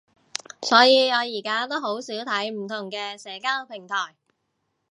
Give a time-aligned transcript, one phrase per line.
[0.63, 4.15] 所以我而家都好少睇唔同嘅社交平台